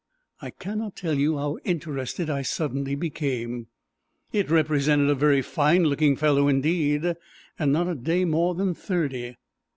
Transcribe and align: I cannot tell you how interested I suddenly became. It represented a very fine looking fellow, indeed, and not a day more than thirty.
I 0.41 0.49
cannot 0.49 0.95
tell 0.95 1.13
you 1.13 1.37
how 1.37 1.59
interested 1.63 2.27
I 2.27 2.41
suddenly 2.41 2.95
became. 2.95 3.67
It 4.33 4.49
represented 4.49 5.11
a 5.11 5.13
very 5.13 5.43
fine 5.43 5.83
looking 5.83 6.15
fellow, 6.15 6.47
indeed, 6.47 7.13
and 7.59 7.71
not 7.71 7.87
a 7.87 7.93
day 7.93 8.25
more 8.25 8.55
than 8.55 8.73
thirty. 8.73 9.35